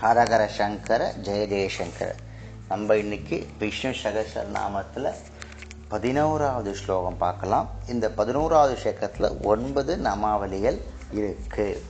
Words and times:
ஹரஹர 0.00 0.46
சங்கர 0.46 1.14
ஜெய 1.22 1.44
ஜெயசங்கர 1.52 2.14
நம்ம 2.68 2.96
இன்னைக்கு 2.96 3.46
விஷ்ணு 3.58 3.90
சகசரநாமத்தில் 3.90 5.14
பதினோராவது 5.88 6.74
ஸ்லோகம் 6.74 7.16
பார்க்கலாம். 7.16 7.70
இந்த 7.88 8.10
பதினோராவது 8.10 8.78
ஸ்லோகத்தில் 8.82 9.42
ஒன்பது 9.42 9.96
நமாவளிகள் 9.96 10.80
இருக்கு. 11.12 11.82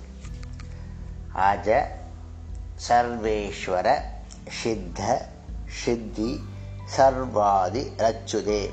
அஜ 1.34 1.84
சர்வேஸ்வர 2.88 4.00
சித்த 4.50 5.29
சித்தி 5.66 6.40
சர்வாதி 6.96 7.84
ரச்சுதே. 7.96 8.70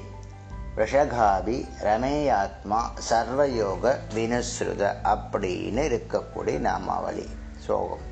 ரிஷகாபி 0.78 1.56
ரமேயாத்மா 1.84 2.80
சர்வயோக 3.10 3.94
வினுஸ்ருத 4.16 4.84
அப்படின்னு 5.14 5.82
இருக்கக்கூடிய 5.90 6.58
நாமாவளி 6.60 7.26
சோகம் 7.58 8.06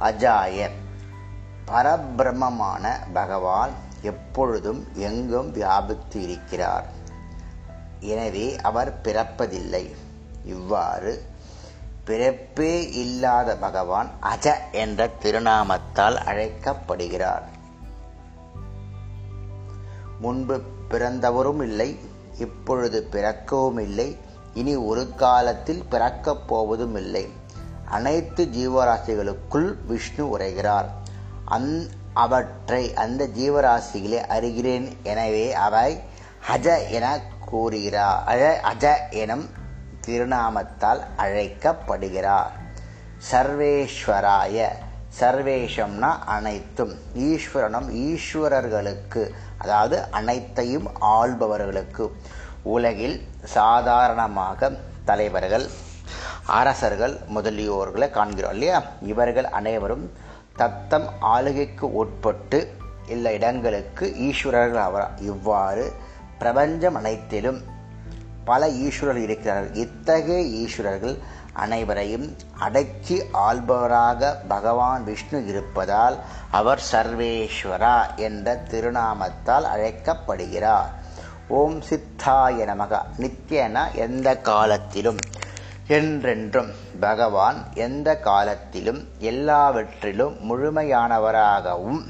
அஜாய 0.00 0.70
பரபிரமமான 1.64 2.84
பகவான் 3.12 3.70
எப்பொழுதும் 4.02 4.82
எங்கும் 4.94 5.52
வியாபித்து 5.52 6.22
இருக்கிறார் 6.22 6.86
எனவே 8.00 8.56
அவர் 8.62 9.00
பிறப்பதில்லை. 9.02 9.84
இவ்வாறு 10.44 11.12
பிறப்பே 12.04 12.90
இல்லாத 12.92 13.56
பகவான் 13.56 14.10
அஜ 14.22 14.46
என்ற 14.72 15.10
திருநாமத்தால் 15.22 16.18
அழைக்கப்படுகிறார். 16.24 17.46
முன்பு 20.20 20.60
பிறந்தவரும் 20.90 21.62
இல்லை 21.62 21.98
இப்பொழுது 22.38 23.08
பிறக்கவும் 23.12 23.78
இல்லை 23.78 24.18
இனி 24.54 24.76
ஒரு 24.76 25.14
காலத்தில் 25.14 25.84
பிறக்கப் 25.88 26.48
போவதும் 26.48 26.96
இல்லை. 26.96 27.28
அனைத்து 27.84 28.44
ஜீவராசிகளுக்குள் 28.44 29.74
விஷ்ணு 29.86 30.38
உரைகிறார். 30.38 30.86
அந் 31.44 31.82
அவற்றை 32.14 32.94
அந்த 32.94 33.26
ஜீவராசிகளை 33.26 34.20
அறிகிறேன் 34.26 34.92
எனவே 35.02 35.54
அவை 35.54 36.00
அஜ 36.52 36.90
என 36.90 37.20
கூறுகிறார். 37.44 38.22
அஜ 38.26 38.60
அஜ 38.72 38.96
எனும் 39.10 39.48
திருநாமத்தால் 40.06 41.00
அழைக்கப்படுகிறார். 41.16 42.52
சர்வேஸ்வராய 43.30 44.68
சர்வேஷம்னா 45.20 46.10
அனைத்தும். 46.24 46.94
ஈஸ்வரனும் 47.14 47.88
ஈஸ்வரர்களுக்கு 48.06 49.30
அதாவது 49.58 50.02
அனைத்தையும் 50.10 50.88
ஆள்பவர்களுக்கு. 51.00 52.10
உலகில் 52.62 53.28
சாதாரணமாக 53.44 54.70
தலைவர்கள் 55.04 55.66
அரசர்கள் 56.46 57.18
முதலியோர்களை 57.34 58.10
காண்கிறோம் 58.10 58.52
இல்லையா? 58.52 58.82
இவர்கள் 59.02 59.44
அனைவரும் 59.44 60.12
தத்தம் 60.56 61.08
ஆளுகைக்கு 61.20 61.94
உட்பட்டு 61.94 62.72
இல்ல 63.06 63.32
இடங்களுக்கு 63.32 64.14
ஈஸ்வரர்கள் 64.18 64.82
அவர் 64.82 65.10
இவ்வாறு 65.20 65.92
பிரபஞ்சம் 66.38 66.94
அனைத்திலும் 66.94 67.62
பல 68.44 68.68
ஈஸ்வரர்கள் 68.68 69.22
இருக்கிறார்கள். 69.22 69.74
இத்தகைய 69.74 70.66
ஈஸ்வரர்கள் 70.66 71.18
அனைவரையும் 71.56 72.26
அடக்கி 72.58 73.16
ஆள்பவராக 73.48 74.34
பகவான் 74.48 75.04
விஷ்ணு 75.04 75.46
இருப்பதால் 75.46 76.16
அவர் 76.50 76.82
சர்வேஸ்வரா 76.92 77.96
என்ற 78.16 78.54
திருநாமத்தால் 78.70 79.66
அழைக்கப்படுகிறார். 79.74 80.90
ஓம் 81.48 81.82
சித்தாய 81.82 82.64
நமக. 82.72 82.94
நித்யன 83.18 83.76
எந்த 83.94 84.36
காலத்திலும் 84.36 85.20
என்றென்றும் 85.88 86.70
பகவான் 87.00 87.58
எந்த 87.74 88.08
காலத்திலும் 88.20 89.00
எல்லாவற்றிலும் 89.18 90.36
முழுமையானவராகவும் 90.48 92.00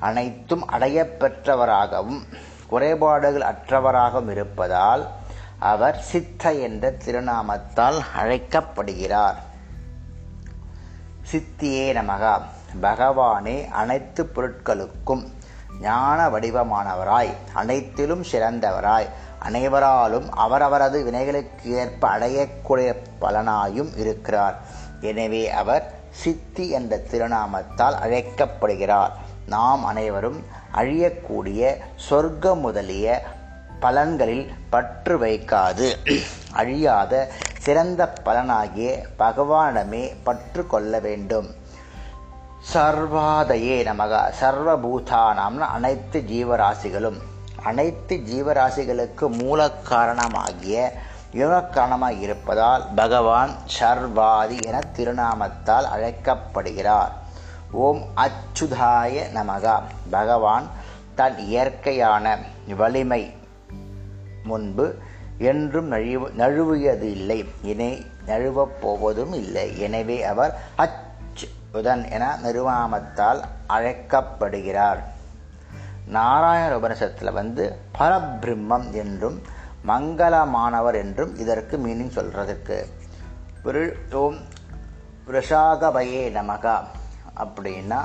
அனைத்தும் 0.00 0.64
அடையப்பெற்றவராகவும் 0.72 2.20
குறைபாடுகள் 2.66 3.46
அற்றவராகவும் 3.52 4.30
இருப்பதால் 4.30 5.02
அவர் 5.60 6.00
சித்த 6.00 6.52
என்ற 6.52 6.90
திருநாமத்தால் 6.90 8.00
அழைக்கப்படுகிறார். 8.16 9.36
சித்தியே 11.32 11.92
நமகா. 11.92 12.40
பகவானே 12.82 13.68
அனைத்து 13.68 14.30
பொருட்களுக்கும் 14.34 15.28
ஞான 15.80 16.28
வடிவமானவராய் 16.28 17.34
அனைத்திலும் 17.52 18.22
சிறந்தவராய் 18.22 19.06
அனைவராலும் 19.38 20.32
அவரவரது 20.32 21.10
வினைகளுக்கு 21.10 21.64
ஏற்ப 21.64 22.08
அடையக்கூடிய 22.08 22.96
பலனாயும் 23.20 23.98
இருக்கிறார். 23.98 24.56
எனவே 25.00 25.50
அவர் 25.50 25.94
சித்தி 26.10 26.68
என்ற 26.68 26.96
திருநாமத்தால் 26.96 27.94
அழைக்கப்படுகிறார். 27.94 29.16
நாம் 29.46 29.84
அனைவரும் 29.84 30.44
அழியக்கூடிய 30.74 31.76
சொர்க்கம் 31.96 32.58
முதலிய 32.58 33.22
பலன்களில் 33.80 34.54
பற்று 34.70 35.18
வைக்காது. 35.18 35.96
அழியாத 36.50 37.28
சிறந்த 37.58 38.12
பலனாகிய 38.24 39.02
பகவானிடமே 39.18 40.14
பற்று 40.22 40.66
கொள்ள 40.66 40.98
வேண்டும். 40.98 41.54
சர்வாதையே 42.74 43.82
நமக 43.82 44.32
சர்வபூதானாம்னு 44.40 45.58
அனைத்து 45.58 46.24
ஜீவராசிகளும். 46.28 47.20
அனைத்து 47.62 48.16
ஜீவராசிகளுக்கு 48.16 49.28
மூல 49.28 49.70
காரணமாகிய 49.90 50.92
யுவக்காரணமாக 51.32 52.20
இருப்பதால் 52.20 52.86
பகவான் 52.94 53.50
சர்வாதி 53.80 54.62
என 54.62 54.80
திருநாமத்தால் 54.96 55.84
அழைக்கப்படுகிறார். 55.84 57.12
ஓம் 57.70 58.02
அச்சுதாய 58.16 59.22
நமகா. 59.34 59.82
பகவான் 60.10 60.66
தன் 61.14 61.38
இயற்கையான 61.38 62.38
வலிமை 62.76 63.38
முன்பு 64.44 64.98
என்றும் 65.38 65.92
நழுவு 65.92 66.30
நழுவியது 66.32 67.02
இல்லை 67.02 67.44
இனி 67.62 68.06
நழுவப் 68.26 68.76
போவதும் 68.80 69.32
இல்லை. 69.32 69.80
எனவே 69.80 70.22
அவர் 70.22 70.60
அச் 70.76 71.48
உதன் 71.72 72.10
என 72.10 72.38
நிருவாமத்தால் 72.42 73.40
அழைக்கப்படுகிறார். 73.66 75.02
நாராயண 76.06 76.76
உபனிஷத்தில் 76.76 77.32
வந்து 77.32 77.76
பரபிரம்மம் 77.98 78.90
என்றும் 78.90 79.42
மங்களமானவர் 79.86 80.94
என்றும் 80.94 81.36
இதற்கு 81.36 81.76
மீனிங் 81.78 82.16
சொல்றதுக்கு. 82.16 82.78
ஓம் 84.14 84.38
ரிஷாகபயே 85.26 86.22
நமகா. 86.30 86.76
அப்படின்னா 87.36 88.00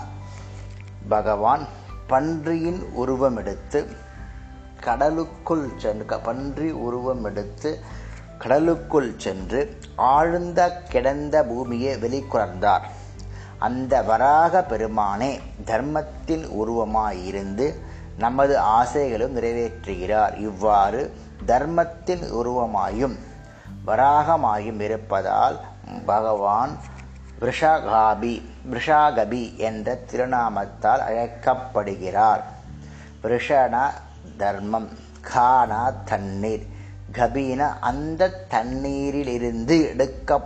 பகவான் 1.10 1.66
பன்றியின் 2.08 2.82
உருவம் 2.94 3.38
எடுத்து 3.38 3.80
கடலுக்குள் 4.86 5.68
சென்று 5.78 6.20
பன்றி 6.28 6.70
உருவம் 6.86 7.24
எடுத்து 7.24 7.72
கடலுக்குள் 8.38 9.12
சென்று 9.18 9.62
ஆழ்ந்த 9.96 10.62
கிடந்த 10.90 11.44
பூமியை 11.44 11.94
வெளிக்குறந்தார் 11.96 12.86
அந்த 13.60 14.02
வராக 14.02 14.64
பெருமானே 14.70 15.32
தர்மத்தின் 15.66 16.46
உருவமாயிருந்து 16.62 17.68
நமது 18.18 18.56
ஆசைகளும் 18.80 19.36
நிறைவேற்றுகிறார். 19.38 20.34
இவ்வாறு 20.40 21.02
தர்மத்தின் 21.46 22.24
உருவமாயும் 22.40 23.16
வராகமாயும் 23.88 24.80
இருப்பதால் 24.80 25.58
பகவான் 26.06 26.74
விஷகாபி 27.42 28.34
விஷாகபி 28.74 29.44
என்ற 29.68 29.98
திருநாமத்தால் 30.12 31.04
அழைக்கப்படுகிறார். 31.08 32.44
விஷண 33.24 33.76
தர்மம். 34.38 34.90
கானா 35.22 35.94
தண்ணீர். 36.06 36.68
கபீன 37.12 37.80
அந்த 37.80 38.46
தண்ணீரிலிருந்து 38.50 39.88
எடுக்க 39.88 40.40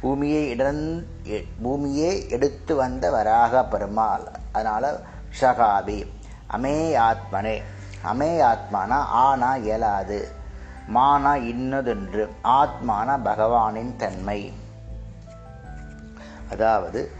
பூமியை 0.00 0.48
இடன் 0.48 1.06
பூமியே 1.62 2.28
எடுத்து 2.28 2.74
வந்த 2.74 3.10
வராக 3.10 3.64
பெருமாள். 3.64 4.24
அதனால 4.52 5.00
ஷகாபி. 5.40 6.06
அமே 6.56 6.96
ஆத்மனே 6.96 7.62
அமே 8.04 8.40
ஆத்மானா 8.40 9.00
ஆனா 9.26 9.56
இயலாது. 9.56 10.28
மானா 10.94 11.34
இன்னதென்று. 11.34 12.30
ஆத்மானா 12.44 13.18
பகவானின் 13.24 13.96
தன்மை. 13.96 14.52
அதாவது 16.50 17.10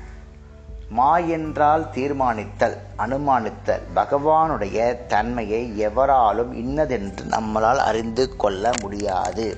மா 0.94 1.18
என்றால் 1.18 1.90
தீர்மானித்தல் 1.90 2.76
அனுமானித்தல் 2.98 3.82
பகவானுடைய 3.94 5.06
தன்மையை 5.06 5.78
எவராலும் 5.78 6.52
இன்னதென்று 6.52 7.24
நம்மளால் 7.24 7.76
அறிந்து 7.76 8.36
கொள்ள 8.36 8.70
முடியாது. 8.80 9.56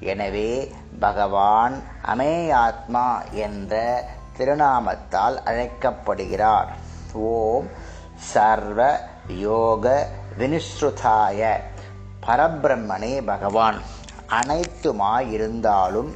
எனவே 0.00 0.74
பகவான் 1.00 1.82
அமே 2.06 2.52
ஆத்மா 2.52 3.22
என்ற 3.22 4.04
திருநாமத்தால் 4.38 5.36
அழைக்கப்படுகிறார். 5.44 6.68
ஓம் 7.12 7.68
சர்வ 8.16 9.00
யோக 9.28 10.06
வினிஸ்ருதாய. 10.38 11.60
பரபிரம்மனே 12.26 13.24
பகவான். 13.24 13.78
அனைத்துமாயிருந்தாலும் 14.28 16.12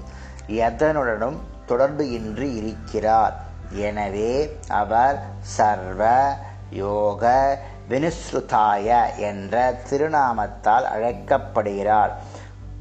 எதனுடனும் 0.49 1.39
தொடர்பு 1.67 2.11
இன்றி 2.11 2.55
இருக்கிறார். 2.55 3.49
எனவே 3.71 4.59
அவர் 4.69 5.19
சர்வ 5.41 6.33
யோக 6.71 7.59
வினுஸ்ருதாய 7.89 9.17
என்ற 9.17 9.75
திருநாமத்தால் 9.91 10.85
அழைக்கப்படுகிறார். 10.85 12.13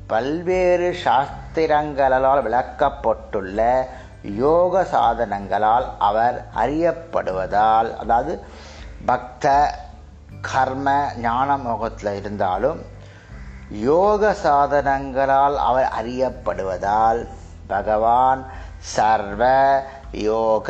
பல்வேறு 0.08 0.96
சாஸ்திரங்களால் 1.04 2.42
விளக்கப்பட்டுள்ள 2.42 3.86
யோக 4.22 4.84
சாதனங்களால் 4.84 5.88
அவர் 6.00 6.46
அறியப்படுவதால் 6.56 7.98
அதாவது 7.98 8.40
பக்த 9.06 9.74
கர்ம 10.42 11.12
ஞான 11.22 11.58
மோகத்தில் 11.58 12.16
இருந்தாலும் 12.16 12.86
யோக 13.70 14.36
சாதனங்களால் 14.44 15.56
அவர் 15.56 15.92
அறியப்படுவதால் 16.02 17.28
பகவான் 17.68 18.46
சர்வ 18.78 19.44
யோக 20.12 20.70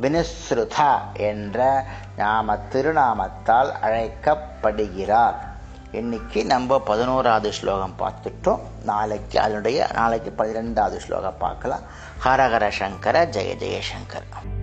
வினுஸ்ருதா 0.00 0.98
என்ற 1.12 1.84
நாம 2.16 2.58
திருநாமத்தால் 2.72 3.72
அழைக்கப்படுகிறார். 3.72 5.50
இன்னைக்கு 5.92 6.44
நம்ம 6.44 6.80
பதினோராவது 6.80 7.52
ஸ்லோகம் 7.52 7.94
பார்த்துட்டோம். 7.98 8.60
நாளைக்கு 8.84 9.40
அதனுடைய 9.40 9.86
நாளைக்கு 9.92 10.44
பதிரெண்டாவது 10.44 10.96
ஸ்லோகம் 10.96 11.38
பார்க்கலாம். 11.38 11.80
ஹரஹர 12.24 12.68
சங்கர 12.68 13.24
ஜெய 13.24 13.54
ஜெயசங்கர். 13.64 14.61